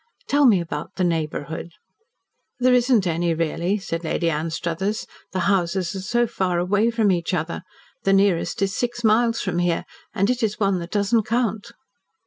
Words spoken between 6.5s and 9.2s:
away from each other. The nearest is six